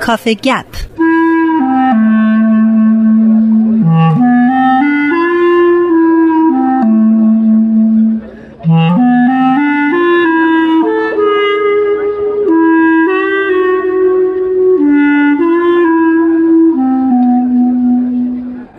Coffee 0.00 0.34
Gap. 0.34 0.66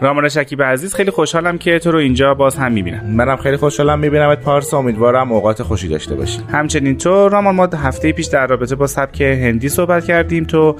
رامان 0.09 0.29
شکیب 0.29 0.63
عزیز 0.63 0.95
خیلی 0.95 1.11
خوشحالم 1.11 1.57
که 1.57 1.79
تو 1.79 1.91
رو 1.91 1.97
اینجا 1.97 2.33
باز 2.33 2.55
هم 2.55 2.71
می‌بینم. 2.71 3.05
منم 3.05 3.35
خیلی 3.35 3.57
خوشحالم 3.57 3.99
میبینمت 3.99 4.41
پارس. 4.41 4.73
امیدوارم 4.73 5.31
اوقات 5.31 5.63
خوشی 5.63 5.87
داشته 5.87 6.15
باشی. 6.15 6.39
همچنین 6.51 6.97
تو 6.97 7.29
رامان 7.29 7.55
ما 7.55 7.65
هفته 7.65 8.11
پیش 8.11 8.25
در 8.25 8.47
رابطه 8.47 8.75
با 8.75 8.87
سبک 8.87 9.21
هندی 9.21 9.69
صحبت 9.69 10.05
کردیم. 10.05 10.43
تو 10.43 10.75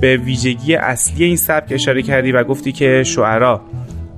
به 0.00 0.16
ویژگی 0.16 0.74
اصلی 0.74 1.24
این 1.24 1.36
سبک 1.36 1.72
اشاره 1.72 2.02
کردی 2.02 2.32
و 2.32 2.44
گفتی 2.44 2.72
که 2.72 3.02
شعرا 3.02 3.60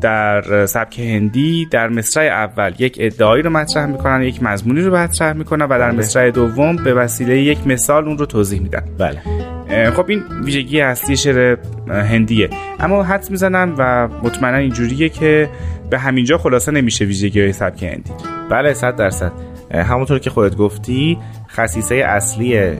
در 0.04 0.66
سبک 0.66 0.98
هندی 0.98 1.66
در 1.70 1.88
مصرع 1.88 2.24
اول 2.24 2.72
یک 2.78 2.96
ادعایی 3.00 3.42
رو 3.42 3.50
مطرح 3.50 3.86
می‌کنن 3.86 4.22
یک 4.22 4.42
مضمونی 4.42 4.80
رو 4.80 4.96
مطرح 4.96 5.32
می‌کنن 5.32 5.64
و 5.64 5.68
در 5.68 5.78
بله. 5.78 5.98
مصرع 5.98 6.30
دوم 6.30 6.76
به 6.76 6.95
وسیله 6.95 7.38
یک 7.38 7.66
مثال 7.66 8.04
اون 8.04 8.18
رو 8.18 8.26
توضیح 8.26 8.60
میدن. 8.60 8.82
بله. 8.98 9.90
خب 9.90 10.04
این 10.09 10.22
ویژگی 10.45 10.80
اصلی 10.80 11.16
شعر 11.16 11.56
هندیه. 11.88 12.50
اما 12.80 13.02
حدس 13.02 13.30
می‌زنم 13.30 13.74
و 13.78 14.09
مطمئنا 14.09 14.56
اینجوریه 14.56 15.09
که 15.09 15.48
به 15.90 15.98
همینجا 15.98 16.38
خلاصه 16.38 16.73
نمیشه 16.73 17.04
ویژگی 17.04 17.40
های 17.40 17.52
سبک 17.52 17.82
هندی. 17.82 18.10
بله 18.50 18.74
صد 18.74 18.96
درصد. 18.96 19.32
همونطور 19.70 20.18
که 20.18 20.30
خودت 20.30 20.56
گفتی 20.56 21.18
خصیصه 21.50 21.95
اصلی 21.95 22.79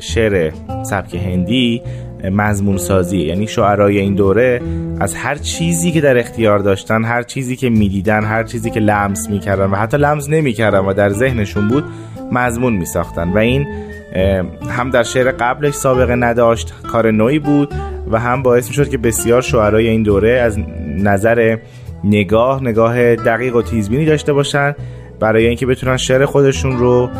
شعر 0.00 0.52
سبک 0.90 1.14
هندی 1.14 1.82
مضمون 2.24 2.76
سازی 2.76 3.18
یعنی 3.18 3.46
شعرای 3.46 3.98
این 3.98 4.14
دوره 4.14 4.60
از 5.00 5.14
هر 5.14 5.34
چیزی 5.34 5.92
که 5.92 6.00
در 6.00 6.18
اختیار 6.18 6.58
داشتن 6.58 7.04
هر 7.04 7.22
چیزی 7.22 7.56
که 7.56 7.70
می‌دیدن 7.70 8.24
هر 8.24 8.44
چیزی 8.44 8.70
که 8.70 8.80
لمس 8.80 9.30
می‌کردن 9.30 9.70
و 9.70 9.76
حتی 9.76 9.96
لمس 9.96 10.30
نمی‌کردن 10.30 10.78
و 10.78 10.92
در 10.92 11.08
ذهنشون 11.08 11.68
بود 11.68 11.84
مضمون 12.32 12.72
میساختن. 12.72 13.28
و 13.28 13.38
این 13.38 13.66
هم 14.70 14.90
در 14.90 15.02
شعر 15.02 15.32
قبلش 15.32 15.74
سابقه 15.74 16.14
نداشت 16.14 16.74
کار 16.92 17.10
نوعی 17.10 17.38
بود 17.38 17.74
و 18.10 18.20
هم 18.20 18.42
باعث 18.42 18.68
می‌شد 18.68 18.88
که 18.88 18.98
بسیار 18.98 19.42
شعرای 19.42 19.88
این 19.88 20.02
دوره 20.02 20.30
از 20.30 20.58
نظر 20.98 21.58
نگاه 22.04 22.62
نگاه 22.62 23.16
دقیق 23.16 23.56
و 23.56 23.62
تیزبینی 23.62 24.04
داشته 24.04 24.32
باشن 24.32 24.74
برای 25.20 25.46
اینکه 25.46 25.66
بتونن 25.66 25.96
شعر 25.96 26.24
خودشون 26.24 26.78
رو 26.78 27.10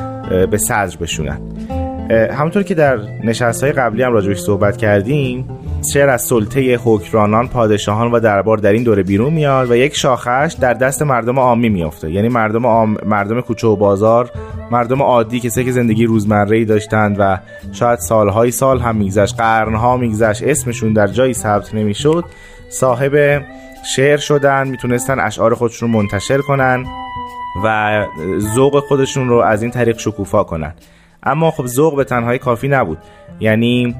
به 0.50 0.58
صدر 0.58 0.96
بشونن. 1.00 1.38
همونطور 2.10 2.62
که 2.62 2.74
در 2.74 2.98
نشست 3.24 3.62
های 3.64 3.72
قبلی 3.72 4.02
هم 4.02 4.12
راجبش 4.12 4.40
صحبت 4.40 4.76
کردیم 4.76 5.48
شعر 5.92 6.08
از 6.08 6.22
سلطه 6.22 6.80
حکرانان 6.84 7.48
پادشاهان 7.48 8.12
و 8.12 8.20
دربار 8.20 8.58
در 8.58 8.72
این 8.72 8.82
دوره 8.82 9.02
بیرون 9.02 9.32
میاد 9.32 9.70
و 9.70 9.76
یک 9.76 9.96
شاخش 9.96 10.56
در 10.60 10.72
دست 10.74 11.02
مردم 11.02 11.38
عامی 11.38 11.68
میافته. 11.68 12.10
یعنی 12.10 12.28
مردم 12.28 12.66
عام، 12.66 12.96
مردم 13.06 13.40
کوچه 13.40 13.66
و 13.66 13.76
بازار 13.76 14.30
مردم 14.70 15.02
عادی 15.02 15.40
کسی 15.40 15.64
که 15.64 15.72
زندگی 15.72 16.06
روزمره 16.06 16.56
ای 16.56 16.64
داشتند 16.64 17.16
و 17.18 17.38
شاید 17.72 17.98
سالهای 17.98 18.50
سال 18.50 18.80
هم 18.80 18.96
میگذشت 18.96 19.36
قرنها 19.36 19.96
میگذشت 19.96 20.42
اسمشون 20.42 20.92
در 20.92 21.06
جایی 21.06 21.34
ثبت 21.34 21.74
نمی‌شد 21.74 22.24
صاحب 22.68 23.42
شعر 23.96 24.16
شدن 24.16 24.68
می‌تونستن 24.68 25.20
اشعار 25.20 25.54
خودشون 25.54 25.92
رو 25.92 25.98
منتشر 25.98 26.38
کنن 26.38 26.86
و 27.64 28.04
ذوق 28.38 28.80
خودشون 28.80 29.28
رو 29.28 29.36
از 29.36 29.62
این 29.62 29.70
طریق 29.70 29.98
شکوفا 29.98 30.44
کنن. 30.44 30.74
اما 31.26 31.50
خب 31.50 31.66
ذوق 31.66 31.96
به 31.96 32.04
تنهایی 32.04 32.38
کافی 32.38 32.68
نبود. 32.68 32.98
یعنی 33.40 33.94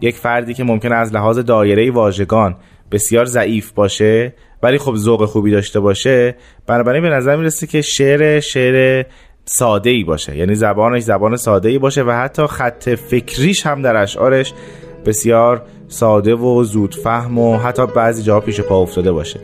یک 0.00 0.16
فردی 0.16 0.54
که 0.54 0.64
ممکن 0.64 0.92
از 0.92 1.14
لحاظ 1.14 1.38
دایره 1.38 1.90
واژگان 1.90 2.56
بسیار 2.92 3.24
ضعیف 3.24 3.72
باشه 3.72 4.34
ولی 4.62 4.78
خب 4.78 4.96
ذوق 4.96 5.24
خوبی 5.24 5.50
داشته 5.50 5.80
باشه 5.80 6.34
بنابراین 6.66 7.02
به 7.02 7.08
نظر 7.08 7.36
می‌رسه 7.36 7.66
که 7.66 7.82
شعر 7.82 8.40
شعر 8.40 9.04
ساده 9.44 9.90
ای 9.90 10.04
باشه. 10.04 10.36
یعنی 10.36 10.54
زبانش 10.54 11.02
زبان 11.02 11.36
ساده 11.36 11.68
ای 11.68 11.78
باشه 11.78 12.02
و 12.02 12.10
حتی 12.10 12.46
خط 12.46 12.88
فکریش 12.88 13.66
هم 13.66 13.82
در 13.82 13.96
اشعارش 13.96 14.52
بسیار 15.06 15.62
ساده 15.88 16.34
و 16.34 16.64
زود 16.64 16.94
فهم 16.94 17.38
و 17.38 17.56
حتی 17.56 17.86
بعضی 17.86 18.22
جاها 18.22 18.40
پیش 18.40 18.60
پا 18.60 18.76
افتاده 18.76 19.12
باشه. 19.12 19.40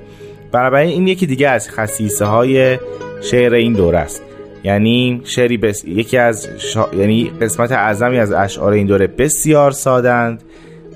بنابراین 0.53 0.91
این 0.91 1.09
یکی 1.09 1.27
دیگه 1.27 1.49
از 1.49 1.71
خصیصه 1.71 2.25
های 2.25 2.79
شعر 3.23 3.55
این 3.55 3.73
دوره 3.73 3.99
است. 3.99 4.23
یعنی 4.67 5.21
شعری 5.25 5.57
بس... 5.57 5.85
یکی 5.85 6.19
از 6.19 6.49
یعنی 6.99 7.33
قسمت 7.41 7.73
اعظمی 7.73 8.19
از 8.19 8.33
اشعار 8.33 8.73
این 8.73 8.87
دوره 8.87 9.07
بسیار 9.07 9.71
سادند 9.71 10.43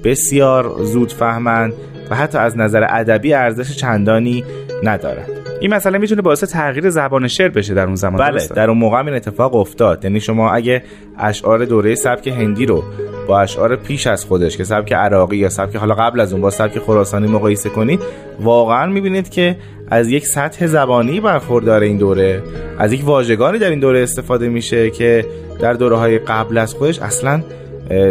بسیار 0.04 0.84
زود 0.84 1.12
فهمند 1.12 1.72
و 2.10 2.16
حتی 2.16 2.38
از 2.38 2.58
نظر 2.58 2.86
ادبی 2.88 3.34
ارزش 3.34 3.76
چندانی 3.76 4.44
ندارد 4.84 5.30
این 5.60 5.74
مسئله 5.74 5.98
می‌تونه 5.98 6.22
باعث 6.22 6.44
تغییر 6.44 6.90
زبان 6.90 7.28
شعر 7.28 7.48
بشه 7.48 7.74
در 7.74 7.86
اون 7.86 7.94
زمان 7.94 8.30
بله 8.30 8.46
در 8.46 8.70
اون 8.70 8.78
موقع 8.78 8.98
این 8.98 9.14
اتفاق 9.14 9.54
افتاد. 9.54 10.04
یعنی 10.04 10.20
شما 10.20 10.50
اگه 10.50 10.82
اشعار 11.18 11.64
دوره 11.64 11.94
سبک 11.94 12.28
هندی 12.28 12.66
رو 12.66 12.84
با 13.28 13.40
اشعار 13.40 13.76
پیش 13.76 14.06
از 14.06 14.24
خودش 14.24 14.56
که 14.56 14.64
سبک 14.64 14.92
عراقی 14.92 15.36
یا 15.36 15.48
سبک 15.48 15.76
حالا 15.76 15.94
قبل 15.94 16.20
از 16.20 16.32
اون 16.32 16.42
با 16.42 16.50
سبک 16.50 16.78
خراسانی 16.78 17.26
مقایسه 17.28 17.68
کنید 17.68 18.00
واقعا 18.40 18.86
می‌بینید 18.86 19.28
که 19.30 19.56
از 19.88 20.08
یک 20.08 20.26
سطح 20.26 20.66
زبانی 20.66 21.20
برخوردار 21.20 21.80
این 21.80 21.96
دوره. 21.96 22.42
از 22.78 22.92
یک 22.92 23.04
واژگانی 23.04 23.58
در 23.58 23.70
این 23.70 23.80
دوره 23.80 24.02
استفاده 24.02 24.48
میشه 24.48 24.90
که 24.90 25.26
در 25.60 25.72
دوره 25.72 25.96
های 25.96 26.18
قبل 26.18 26.58
از 26.58 26.74
خودش 26.74 26.98
اصلا 26.98 27.42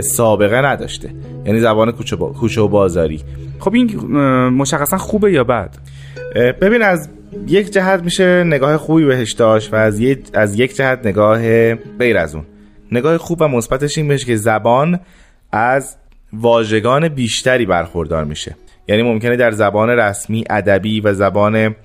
سابقه 0.02 0.62
نداشته. 0.62 1.09
یعنی 1.46 1.59
زبان 1.59 1.91
کوچه 2.40 2.62
و 2.62 2.68
بازاری. 2.68 3.22
خب 3.59 3.74
این 3.74 3.96
مشخصا 4.50 4.97
خوبه 4.97 5.31
یا 5.31 5.44
بد؟ 5.44 5.76
ببین 6.62 6.81
از 6.81 7.09
یک 7.47 7.72
جهت 7.72 8.03
میشه 8.03 8.44
نگاه 8.44 8.78
خوبی 8.78 9.06
بهش 9.06 9.31
داشت 9.31 9.74
و 9.74 9.76
از 9.76 10.00
یک, 10.00 10.20
از 10.34 10.59
یک 10.59 10.76
جهت 10.76 11.00
نگاه 11.06 11.76
غیر 11.76 12.18
از 12.18 12.36
اون. 12.36 12.44
نگاه 12.92 13.18
خوب 13.18 13.42
و 13.42 13.48
مثبتش 13.48 13.98
این 13.98 14.08
بشه 14.08 14.26
که 14.26 14.36
زبان 14.36 15.00
از 15.52 15.98
واژگان 16.34 17.08
بیشتری 17.08 17.66
برخوردار 17.66 18.24
میشه. 18.24 18.56
یعنی 18.88 19.04
ممکنه 19.04 19.36
در 19.36 19.52
زبان 19.52 19.90
رسمی 19.90 20.44
ادبی 20.50 21.02
و 21.02 21.14
زبان 21.14 21.76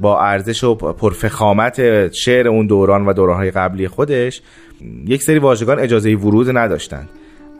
با 0.00 0.20
ارزش 0.20 0.64
و 0.64 0.74
پرفخامت 0.74 2.12
شعر 2.12 2.48
اون 2.48 2.66
دوران 2.66 3.06
و 3.06 3.12
دورانهای 3.12 3.50
قبلی 3.50 3.88
خودش 3.88 4.42
یک 5.06 5.22
سری 5.22 5.38
واژگان 5.38 5.78
اجازه 5.78 6.14
ورود 6.14 6.56
نداشتند 6.56 7.08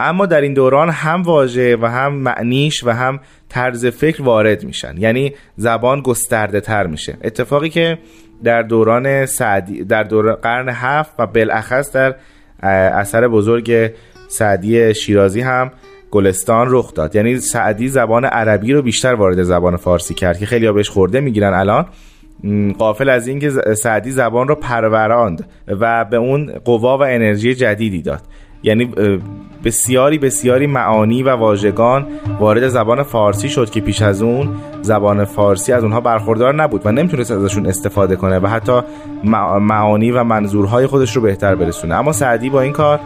اما 0.00 0.26
در 0.26 0.40
این 0.40 0.54
دوران 0.54 0.90
هم 0.90 1.22
واژه 1.22 1.76
و 1.76 1.86
هم 1.86 2.14
معنیش 2.14 2.84
و 2.84 2.90
هم 2.90 3.20
طرز 3.48 3.86
فکر 3.86 4.22
وارد 4.22 4.64
میشن. 4.64 4.94
یعنی 4.98 5.34
زبان 5.56 6.00
گسترده 6.00 6.60
تر 6.60 6.86
میشه. 6.86 7.16
اتفاقی 7.24 7.68
که 7.68 7.98
در 8.44 8.62
دوران 8.62 9.26
سعدی 9.26 9.84
در 9.84 10.02
دوران 10.02 10.34
قرن 10.34 10.68
هفت 10.68 11.12
و 11.18 11.26
بالاخص 11.26 11.92
در 11.92 12.14
اثر 12.62 13.28
بزرگ 13.28 13.90
سعدی 14.28 14.94
شیرازی 14.94 15.40
هم 15.40 15.70
گلستان 16.10 16.66
رخ 16.70 16.94
داد. 16.94 17.16
یعنی 17.16 17.38
سعدی 17.38 17.88
زبان 17.88 18.24
عربی 18.24 18.72
رو 18.72 18.82
بیشتر 18.82 19.14
وارد 19.14 19.42
زبان 19.42 19.76
فارسی 19.76 20.14
کرد 20.14 20.38
که 20.38 20.46
خیلی 20.46 20.72
بهش 20.72 20.88
خورده 20.88 21.20
می‌گیرن 21.20 21.54
الان. 21.54 21.86
قافل 22.78 23.08
از 23.08 23.26
اینکه 23.26 23.50
سعدی 23.74 24.10
زبان 24.10 24.48
رو 24.48 24.54
پروراند 24.54 25.48
و 25.68 26.04
به 26.04 26.16
اون 26.16 26.52
قوا 26.64 26.98
و 26.98 27.02
انرژی 27.02 27.54
جدیدی 27.54 28.02
داد. 28.02 28.20
یعنی 28.62 28.92
بسیاری 29.64 30.18
بسیاری 30.18 30.66
معانی 30.66 31.22
و 31.22 31.36
واژگان 31.36 32.06
وارد 32.40 32.68
زبان 32.68 33.02
فارسی 33.02 33.48
شد 33.48 33.70
که 33.70 33.80
پیش 33.80 34.02
از 34.02 34.22
اون 34.22 34.48
زبان 34.82 35.24
فارسی 35.24 35.72
از 35.72 35.82
اونها 35.82 36.00
برخوردار 36.00 36.54
نبود 36.54 36.80
و 36.84 36.92
نمی‌تونست 36.92 37.30
ازشون 37.30 37.66
استفاده 37.66 38.16
کنه 38.16 38.38
و 38.38 38.46
حتی 38.46 38.80
معانی 39.60 40.10
و 40.10 40.24
منظورهای 40.24 40.86
خودش 40.86 41.16
رو 41.16 41.22
بهتر 41.22 41.54
برسونه. 41.54 41.94
اما 41.94 42.12
سعدی 42.12 42.50
با 42.50 42.60
این 42.60 42.72
کار 42.72 43.00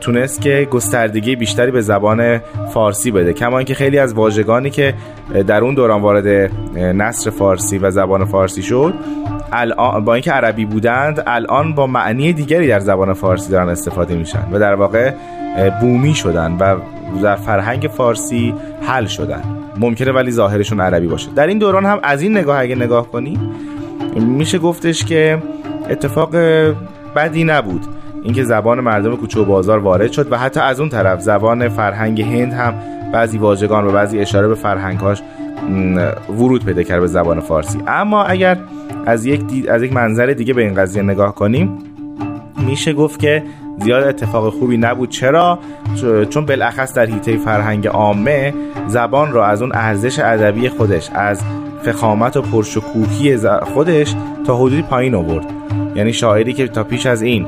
تونست 0.00 0.40
که 0.40 0.68
گستردگی 0.70 1.36
بیشتری 1.36 1.70
به 1.70 1.80
زبان 1.80 2.38
فارسی 2.74 3.10
بده. 3.10 3.32
کما 3.32 3.58
اینکه 3.58 3.74
خیلی 3.74 3.98
از 3.98 4.14
واژگانی 4.14 4.70
که 4.70 4.94
در 5.46 5.64
اون 5.64 5.74
دوران 5.74 6.02
وارد 6.02 6.50
نصر 6.76 7.30
فارسی 7.30 7.78
و 7.78 7.90
زبان 7.90 8.24
فارسی 8.24 8.62
شد 8.62 8.94
الان 9.56 10.04
با 10.04 10.14
اینکه 10.14 10.32
عربی 10.32 10.64
بودند 10.64 11.22
الان 11.26 11.74
با 11.74 11.86
معنی 11.86 12.32
دیگری 12.32 12.68
در 12.68 12.80
زبان 12.80 13.12
فارسی 13.12 13.52
دارن 13.52 13.68
استفاده 13.68 14.14
میشن 14.14 14.48
و 14.52 14.58
در 14.58 14.74
واقع 14.74 15.12
بومی 15.80 16.14
شدن 16.14 16.56
و 16.60 16.76
در 17.22 17.36
فرهنگ 17.36 17.90
فارسی 17.96 18.54
حل 18.82 19.06
شدن. 19.06 19.42
ممکنه 19.76 20.12
ولی 20.12 20.30
ظاهرشون 20.30 20.80
عربی 20.80 21.06
باشه. 21.06 21.30
در 21.36 21.46
این 21.46 21.58
دوران 21.58 21.86
هم 21.86 22.00
از 22.02 22.22
این 22.22 22.36
نگاه 22.36 22.60
اگه 22.60 22.74
نگاه 22.74 23.10
کنی 23.10 23.38
میشه 24.16 24.58
گفتش 24.58 25.04
که 25.04 25.42
اتفاق 25.90 26.36
بدی 27.16 27.44
نبود. 27.44 27.86
اینکه 28.22 28.44
زبان 28.44 28.80
مردم 28.80 29.16
کوچه 29.16 29.40
و 29.40 29.44
بازار 29.44 29.78
وارد 29.78 30.12
شد 30.12 30.32
و 30.32 30.38
حتی 30.38 30.60
از 30.60 30.80
اون 30.80 30.88
طرف 30.88 31.20
زبان 31.20 31.68
فرهنگ 31.68 32.22
هند 32.22 32.52
هم 32.52 32.74
بعضی 33.12 33.38
واژگان 33.38 33.86
و 33.86 33.92
بعضی 33.92 34.18
اشاره 34.18 34.48
به 34.48 34.54
فرهنگهاش 34.54 35.22
ورود 36.28 36.64
پیدا 36.64 36.82
کرد 36.82 37.00
به 37.00 37.06
زبان 37.06 37.40
فارسی. 37.40 37.82
اما 37.86 38.24
اگر 38.24 38.58
از 39.06 39.26
یک, 39.26 39.42
از 39.68 39.82
یک 39.82 39.92
منظر 39.92 40.26
دیگه 40.26 40.54
به 40.54 40.62
این 40.62 40.74
قضیه 40.74 41.02
نگاه 41.02 41.34
کنیم. 41.34 41.78
میشه 42.66 42.92
گفت 42.92 43.20
که 43.20 43.42
زیاد 43.80 44.04
اتفاق 44.04 44.52
خوبی 44.52 44.76
نبود. 44.76 45.08
چرا؟ 45.08 45.58
چون 46.30 46.46
بالاخص 46.46 46.94
در 46.94 47.06
حیطه 47.06 47.36
فرهنگ 47.36 47.86
عامه 47.86 48.54
زبان 48.86 49.32
را 49.32 49.46
از 49.46 49.62
اون 49.62 49.72
ارزش 49.74 50.18
ادبی 50.18 50.68
خودش 50.68 51.10
از 51.14 51.42
فخامت 51.82 52.36
و 52.36 52.42
پرشکوهی 52.42 53.38
خودش 53.74 54.14
تا 54.46 54.56
حدودی 54.56 54.82
پایین 54.82 55.14
آورد. 55.14 55.46
یعنی 55.94 56.12
شاعری 56.12 56.52
که 56.52 56.68
تا 56.68 56.84
پیش 56.84 57.06
از 57.06 57.22
این 57.22 57.46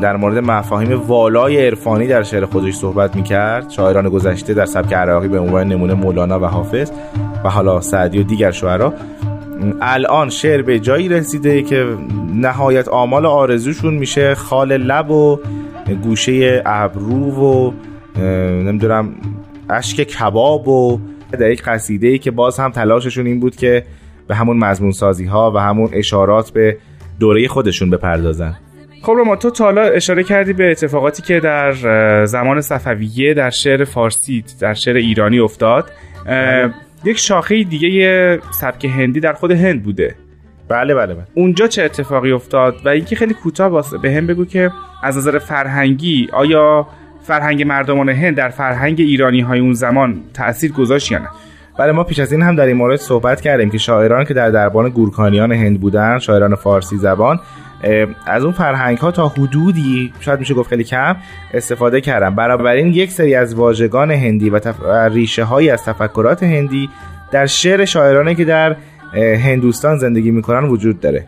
در 0.00 0.16
مورد 0.16 0.38
مفاهیم 0.38 1.00
والای 1.06 1.66
عرفانی 1.66 2.06
در 2.06 2.22
شعر 2.22 2.44
خودش 2.44 2.74
صحبت 2.74 3.16
می‌کرد 3.16 3.70
شاعران 3.70 4.08
گذشته 4.08 4.54
در 4.54 4.66
سبک 4.66 4.92
عراقی 4.92 5.28
به 5.28 5.38
عنوان 5.38 5.68
نمونه 5.68 5.94
مولانا 5.94 6.40
و 6.40 6.44
حافظ 6.44 6.90
و 7.44 7.50
حالا 7.50 7.80
سعدی 7.80 8.18
و 8.18 8.22
دیگر 8.22 8.50
شعرا 8.50 8.94
الان 9.80 10.30
شعر 10.30 10.62
به 10.62 10.78
جایی 10.78 11.08
رسیده 11.08 11.62
که 11.62 11.96
نهایت 12.34 12.88
آمال 12.88 13.26
آرزوشون 13.26 13.94
میشه. 13.94 14.34
خال 14.34 14.76
لب 14.76 15.10
و 15.10 15.40
گوشه 16.02 16.62
ابرو 16.66 17.30
و 17.30 17.72
نمی‌دونم 18.62 19.14
اشک 19.70 19.96
کباب 19.96 20.68
و 20.68 21.00
در 21.32 21.50
یک 21.50 21.62
قصیده 21.62 22.06
ای 22.06 22.18
که 22.18 22.30
باز 22.30 22.58
هم 22.58 22.70
تلاششون 22.70 23.26
این 23.26 23.40
بود 23.40 23.56
که 23.56 23.84
به 24.28 24.34
همون 24.34 24.56
مضمون 24.56 24.92
سازی 24.92 25.24
ها 25.24 25.52
و 25.54 25.58
همون 25.58 25.90
اشارات 25.92 26.50
به 26.50 26.76
دوره 27.20 27.48
خودشون 27.48 27.90
بپردازن. 27.90 28.56
خب 29.02 29.12
ما 29.26 29.36
تو 29.36 29.50
تا 29.50 29.68
اشاره 29.70 30.22
کردی 30.22 30.52
به 30.52 30.70
اتفاقاتی 30.70 31.22
که 31.22 31.40
در 31.40 31.72
زمان 32.24 32.60
صفویه 32.60 33.34
در 33.34 33.50
شعر 33.50 33.84
فارسی 33.84 34.44
در 34.60 34.74
شعر 34.74 34.96
ایرانی 34.96 35.38
افتاد. 35.38 35.90
یک 37.04 37.18
شاخه 37.18 37.64
دیگه 37.64 38.40
سبک 38.60 38.84
هندی 38.84 39.20
در 39.20 39.32
خود 39.32 39.50
هند 39.50 39.82
بوده. 39.82 40.14
بله 40.68 40.94
بله 40.94 41.14
بله. 41.14 41.24
اونجا 41.34 41.66
چه 41.66 41.82
اتفاقی 41.82 42.32
افتاد 42.32 42.76
و 42.84 42.88
اینکه 42.88 43.16
خیلی 43.16 43.34
کوتاه 43.34 43.68
واسه 43.68 43.98
به 43.98 44.12
هم 44.12 44.26
بگو 44.26 44.44
که 44.44 44.70
از 45.02 45.16
نظر 45.16 45.38
فرهنگی 45.38 46.28
آیا 46.32 46.86
فرهنگ 47.22 47.62
مردمان 47.62 48.08
هند 48.08 48.36
در 48.36 48.48
فرهنگ 48.48 49.00
ایرانی 49.00 49.40
های 49.40 49.60
اون 49.60 49.72
زمان 49.72 50.20
تاثیر 50.34 50.72
گذاشت 50.72 51.12
یا 51.12 51.18
نه؟ 51.18 51.28
بله 51.78 51.92
ما 51.92 52.04
پیش 52.04 52.18
از 52.18 52.32
این 52.32 52.42
هم 52.42 52.56
در 52.56 52.66
این 52.66 52.76
مورد 52.76 52.96
صحبت 52.96 53.40
کردیم 53.40 53.70
که 53.70 53.78
شاعران 53.78 54.24
که 54.24 54.34
در 54.34 54.50
دربان 54.50 54.88
گورکانیان 54.88 55.52
هند 55.52 55.80
بودن 55.80 56.18
شاعران 56.18 56.54
فارسی 56.54 56.96
زبان 56.96 57.40
از 58.26 58.44
اون 58.44 58.52
فرهنگ 58.52 58.98
ها 58.98 59.10
تا 59.10 59.28
حدودی 59.28 60.12
شاید 60.20 60.40
میشه 60.40 60.54
گفت 60.54 60.70
خیلی 60.70 60.84
کم 60.84 61.16
استفاده 61.54 62.00
کردن 62.00 62.66
این 62.66 62.92
یک 62.92 63.10
سری 63.10 63.34
از 63.34 63.54
واژگان 63.54 64.10
هندی 64.10 64.50
و 64.50 64.58
تف... 64.58 64.76
ریشه 65.12 65.44
هایی 65.44 65.70
از 65.70 65.84
تفکرات 65.84 66.42
هندی 66.42 66.88
در 67.32 67.46
شعر 67.46 67.84
شاعرانی 67.84 68.34
که 68.34 68.44
در 68.44 68.76
هندوستان 69.14 69.98
زندگی 69.98 70.30
می‌کنن 70.30 70.68
وجود 70.68 71.00
داره. 71.00 71.26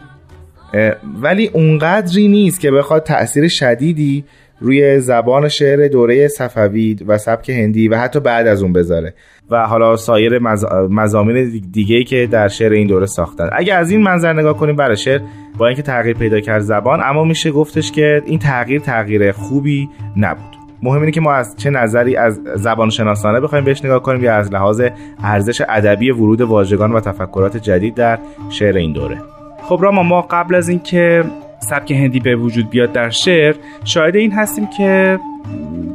ولی 1.23 1.47
اونقدری 1.47 2.29
نیست 2.29 2.61
که 2.61 2.71
بخواد 2.71 3.03
تاثیر 3.03 3.49
شدیدی 3.49 4.25
روی 4.61 5.01
زبان 5.01 5.49
شعر 5.49 5.89
دوره 5.89 6.29
صفوی 6.29 6.97
و 7.07 7.19
سبک 7.19 7.51
هندی 7.51 7.89
و 7.89 7.99
حتی 7.99 8.21
بعد 8.21 8.47
از 8.47 8.63
اون 8.63 8.73
بذاره. 8.73 9.15
و 9.51 9.67
حالا 9.67 9.97
سایر 9.97 10.39
مز... 10.39 10.65
مزامین 10.91 11.63
دیگه 11.73 12.05
که 12.05 12.29
در 12.31 12.49
شعر 12.49 12.73
این 12.73 12.87
دوره 12.87 13.07
ساختن. 13.07 13.49
اگه 13.53 13.75
از 13.75 13.91
این 13.91 14.03
منظر 14.03 14.33
نگاه 14.33 14.57
کنیم 14.57 14.77
برای 14.77 14.97
شعر 14.97 15.21
با 15.59 15.67
اینکه 15.67 15.83
تغییر 15.83 16.17
پیدا 16.17 16.41
کرد 16.41 16.61
زبان 16.61 17.01
اما 17.03 17.25
میشه 17.25 17.51
گفتش 17.51 17.93
که 17.93 18.23
این 18.27 18.39
تغییر 18.39 18.81
تغییر 18.81 19.33
خوبی 19.33 19.89
نبود. 20.17 20.57
مهم 20.83 21.01
اینه 21.01 21.11
که 21.11 21.21
ما 21.21 21.33
از 21.33 21.55
چه 21.57 21.71
نظری 21.71 22.17
از 22.17 22.41
زبان 22.55 22.91
شناسانه 22.91 23.41
بخوایم 23.41 23.65
بهش 23.65 23.85
نگاه 23.85 24.03
کنیم 24.03 24.25
یا 24.25 24.35
از 24.35 24.53
لحاظ 24.53 24.83
ارزش 25.25 25.63
ادبی 25.69 26.11
ورود 26.11 26.41
واژگان 26.41 26.93
و 26.93 27.01
تفکرات 27.01 27.57
جدید 27.57 27.95
در 27.95 28.19
شعر 28.51 28.77
این 28.77 28.93
دوره. 28.93 29.17
خب 29.63 29.79
راما 29.83 30.03
ما 30.03 30.23
قبل 30.23 30.55
از 30.55 30.69
اینکه 30.69 31.25
سبک 31.71 31.91
هندی 31.91 32.21
به 32.21 32.37
وجود 32.37 32.71
بیاد 32.71 32.93
در 32.93 33.11
شعر 33.11 33.55
شاهد 33.85 34.17
این 34.17 34.33
هستیم 34.33 34.67
که 34.67 35.19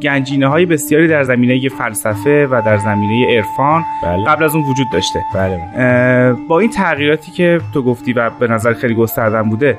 گنجینه 0.02 0.48
های 0.48 0.66
بسیاری 0.66 1.08
در 1.08 1.24
زمینه 1.24 1.70
فلسفه 1.70 2.48
و 2.48 2.62
در 2.66 2.78
زمینه 2.78 3.36
عرفان 3.36 3.84
بله. 4.04 4.26
قبل 4.26 4.44
از 4.44 4.56
اون 4.56 4.64
وجود 4.64 4.88
داشته 4.94 5.20
بله. 5.36 6.34
با 6.50 6.60
این 6.60 6.70
تغییراتی 6.70 7.32
که 7.32 7.62
تو 7.74 7.84
گفتی 7.84 8.14
و 8.14 8.30
به 8.30 8.48
نظر 8.48 8.74
خیلی 8.74 8.96
گستردن 8.96 9.50
بوده 9.50 9.78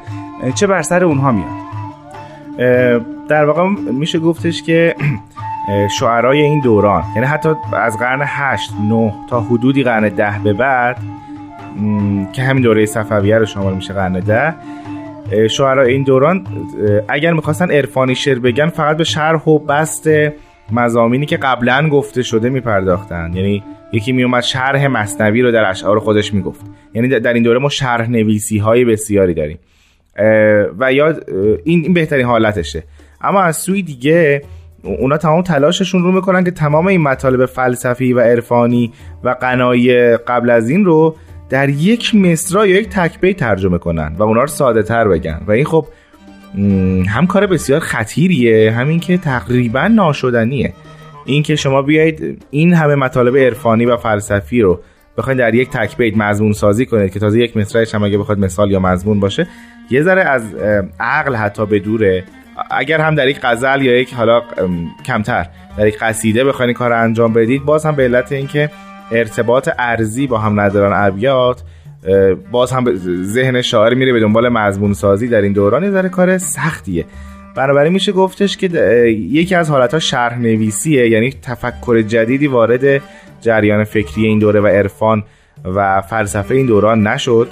چه 0.55 0.67
بر 0.67 0.83
سر 0.83 1.05
اونها 1.05 1.33
میاد 1.33 1.63
در 3.29 3.45
واقع 3.45 3.69
میشه 3.93 4.19
گفتش 4.19 4.63
که 4.63 4.95
شعرای 5.99 6.41
این 6.41 6.61
دوران 6.61 7.05
یعنی 7.15 7.27
حتی 7.27 7.49
از 7.73 7.99
قرن 7.99 8.23
8 8.27 8.71
9 8.89 9.13
تا 9.29 9.41
حدودی 9.41 9.83
قرن 9.83 10.09
10 10.09 10.35
به 10.45 10.53
بعد 10.53 10.97
که 12.33 12.43
همین 12.43 12.63
دوره 12.63 12.87
صفویه 12.87 13.39
رو 13.39 13.47
شامل 13.47 13.75
میشه 13.75 13.95
قرن 13.95 14.21
10 14.21 14.55
شعرای 15.51 15.93
این 15.93 16.03
دوران 16.03 16.47
اگر 17.09 17.33
می‌خواستن 17.33 17.71
عرفانی 17.71 18.15
شعر 18.15 18.39
بگن 18.39 18.69
فقط 18.69 18.97
به 18.97 19.05
شرح 19.05 19.45
و 19.45 19.59
بست 19.59 20.09
مزامینی 20.73 21.27
که 21.27 21.37
قبلا 21.37 21.89
گفته 21.89 22.23
شده 22.23 22.49
میپرداختن. 22.51 23.33
یعنی 23.35 23.63
یکی 23.93 24.13
میومد 24.13 24.43
شرح 24.43 24.87
مصنوی 24.87 25.43
رو 25.43 25.53
در 25.53 25.71
اشعار 25.71 25.99
خودش 25.99 26.35
می‌گفت. 26.35 26.67
یعنی 26.95 27.09
در 27.09 27.33
این 27.33 27.43
دوره 27.43 27.59
ما 27.59 27.69
شرح 27.69 28.11
نویسی 28.11 28.59
های 28.59 28.85
بسیاری 28.85 29.35
داریم. 29.35 29.59
و 30.79 30.93
یا 30.93 31.15
این, 31.65 31.95
بهترین 31.95 32.27
حالتشه. 32.27 32.83
اما 33.21 33.43
از 33.43 33.57
سوی 33.57 33.83
دیگه 33.83 34.43
اونا 34.83 35.17
تمام 35.17 35.43
تلاششون 35.43 36.03
رو 36.03 36.13
می‌کنن 36.13 36.45
که 36.45 36.51
تمام 36.51 36.87
این 36.87 37.01
مطالب 37.01 37.47
فلسفی 37.47 38.13
و 38.13 38.21
عرفانی 38.21 38.93
و 39.25 39.29
قنایی 39.41 40.17
قبل 40.17 40.51
از 40.51 40.71
این 40.71 40.85
رو 40.85 41.17
در 41.53 41.69
یک 41.69 42.15
مصرا 42.15 42.67
یا 42.67 42.77
یک 42.77 42.89
تکبه 42.89 43.35
ترجمه 43.35 43.79
کنن 43.79 44.15
و 44.19 44.23
اونا 44.23 44.41
رو 44.41 44.47
ساده 44.47 44.83
تر 44.83 45.09
بگن. 45.09 45.41
و 45.47 45.53
این 45.53 45.65
خب 45.65 45.87
هم 47.09 47.27
کار 47.29 47.47
بسیار 47.47 47.81
خطیریه 47.81 48.73
همین 48.73 49.01
که 49.01 49.19
تقریبا 49.19 49.89
ناشدنیه. 49.89 50.73
این 51.25 51.43
که 51.43 51.57
شما 51.57 51.83
بیایید 51.83 52.45
این 52.51 52.75
همه 52.75 52.95
مطالب 52.95 53.37
عرفانی 53.37 53.87
و 53.87 53.97
فلسفی 53.97 54.61
رو 54.61 54.81
بخواید 55.19 55.39
در 55.39 55.55
یک 55.55 55.71
تک 55.71 55.97
بیت 55.97 56.17
مضمون 56.17 56.53
سازی 56.53 56.87
کنید 56.87 57.13
که 57.13 57.21
تازه 57.21 57.39
یک 57.39 57.57
مصرعش 57.57 57.95
هم 57.95 58.03
اگه 58.03 58.19
بخواد 58.19 58.39
مثال 58.39 58.71
یا 58.71 58.81
مضمون 58.81 59.21
باشه 59.21 59.47
یه 59.91 60.03
ذره 60.03 60.23
از 60.23 60.55
عقل 61.01 61.35
حتی 61.35 61.67
به 61.67 61.79
دوره. 61.79 62.25
اگر 62.71 63.01
هم 63.01 63.15
در 63.15 63.29
یک 63.29 63.41
غزل 63.43 63.83
یا 63.83 64.01
یک 64.01 64.15
حالا 64.15 64.43
کمتر 65.07 65.47
در 65.79 65.87
یک 65.87 65.99
قصیده 65.99 66.45
بخواید 66.45 66.77
کار 66.77 66.93
انجام 66.93 67.33
بدید 67.33 67.65
باز 67.65 67.87
هم 67.87 67.97
به 67.97 68.03
علت 68.03 68.33
اینکه 68.33 68.71
ارتباط 69.13 69.69
ارزی 69.79 70.27
با 70.27 70.39
هم 70.39 70.61
ندارن. 70.61 71.07
ابیات 71.07 71.63
باز 72.51 72.73
هم 72.73 72.85
ذهن 73.23 73.63
شاعر 73.63 73.95
میره 73.95 74.13
به 74.13 74.21
دنبال 74.21 74.49
مضمون 74.49 74.93
سازی 74.93 75.29
در 75.29 75.41
این 75.41 75.53
دوران. 75.53 75.85
یه 75.85 76.09
کار 76.09 76.39
سختیه. 76.39 77.05
بنابراین 77.57 77.93
میشه 77.93 78.13
گفتش 78.13 78.57
که 78.57 78.67
یکی 79.31 79.55
از 79.55 79.71
حالتها 79.71 80.01
شرح 80.01 80.39
نویسیه 80.39 81.09
یعنی 81.09 81.35
تفکر 81.43 82.03
جدیدی 82.03 82.47
وارد 82.47 83.03
جریان 83.41 83.85
فکری 83.85 84.27
این 84.27 84.39
دوره 84.39 84.61
و 84.61 84.67
عرفان 84.67 85.25
و 85.65 86.01
فلسفه 86.01 86.55
این 86.55 86.67
دوران 86.67 87.07
نشد. 87.07 87.49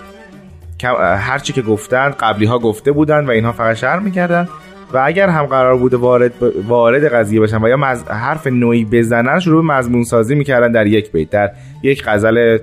هرچی 1.19 1.53
که 1.53 1.63
گفتند 1.63 2.15
قبلی 2.15 2.47
ها 2.47 2.59
گفته 2.59 2.93
بودند 2.93 3.29
و 3.29 3.31
اینها 3.31 3.53
فقط 3.53 3.77
شرح 3.77 4.03
می‌کردن. 4.03 4.49
و 4.93 5.03
اگر 5.05 5.29
هم 5.29 5.47
قرار 5.47 5.77
بوده 5.77 5.97
وارد 5.97 6.33
وارد 6.69 7.05
قضیه 7.05 7.41
باشن 7.41 7.65
و 7.65 7.69
یا 7.69 7.77
مز... 7.77 8.03
حرف 8.05 8.47
نوعی 8.47 8.85
بزنن 8.85 9.41
شروع 9.41 9.63
به 9.63 9.75
مضمون 9.75 10.05
سازی 10.05 10.35
می‌کردن 10.35 10.73
در 10.73 10.87
یک 10.87 11.13
بیت 11.13 11.31
در 11.31 11.51
یک 11.83 12.05
غزل 12.05 12.59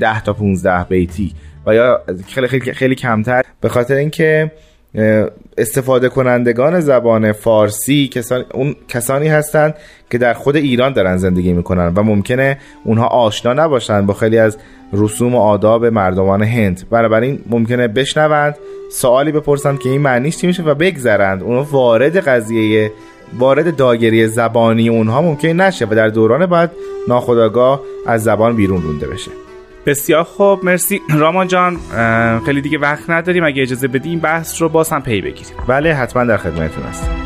10 0.00 0.20
تا 0.20 0.32
15 0.32 0.84
بیتی. 0.84 1.32
و 1.66 1.74
یا 1.74 2.00
خیلی 2.28 2.46
خیلی, 2.46 2.72
خیلی 2.72 2.94
کمتر. 2.94 3.42
به 3.60 3.68
خاطر 3.68 3.94
اینکه 3.94 4.52
استفاده 5.58 6.08
کنندگان 6.08 6.80
زبان 6.80 7.32
فارسی 7.32 8.10
اون 8.54 8.76
کسانی 8.88 9.28
هستند 9.28 9.74
که 10.10 10.18
در 10.18 10.34
خود 10.34 10.56
ایران 10.56 10.92
دارن 10.92 11.16
زندگی 11.16 11.52
می‌کنن 11.52 11.92
و 11.94 12.02
ممکنه 12.02 12.58
اونها 12.84 13.06
آشنا 13.06 13.52
نباشن 13.52 14.06
با 14.06 14.14
خیلی 14.14 14.38
از 14.38 14.58
رسوم 14.92 15.34
و 15.34 15.40
آداب 15.40 15.86
مردمان 15.86 16.42
هند. 16.42 16.86
بنابراین 16.90 17.40
ممکنه 17.50 17.88
بشنوند 17.88 18.56
سوالی 18.92 19.32
بپرسند 19.32 19.78
که 19.78 19.88
این 19.88 20.00
معنیش 20.00 20.36
چی 20.36 20.46
میشه 20.46 20.62
و 20.62 20.74
بگذرند. 20.74 21.42
اونها 21.42 21.62
وارد 21.62 22.16
قضیه 22.16 22.92
وارد 23.38 23.76
داگری 23.76 24.26
زبانی 24.26 24.88
اونها 24.88 25.22
ممکن 25.22 25.48
نشه 25.48 25.86
و 25.90 25.94
در 25.94 26.08
دوران 26.08 26.46
بعد 26.46 26.72
ناخداگاه 27.08 27.80
از 28.06 28.22
زبان 28.22 28.56
بیرون 28.56 28.82
رونده 28.82 29.06
بشه. 29.06 29.30
بسیار 29.86 30.24
خوب. 30.24 30.64
مرسی. 30.64 31.00
رامان 31.08 31.48
جان 31.48 31.78
خیلی 32.44 32.60
دیگه 32.60 32.78
وقت 32.78 33.10
نداریم. 33.10 33.44
اگه 33.44 33.62
اجازه 33.62 33.88
بدیم 33.88 34.18
بحث 34.18 34.62
رو 34.62 34.68
باز 34.68 34.90
هم 34.90 35.02
پی 35.02 35.20
بگیریم. 35.20 35.56
بله 35.68 35.94
حتما 35.94 36.24
در 36.24 36.36
خدمتتون 36.36 36.84
هستم. 36.84 37.25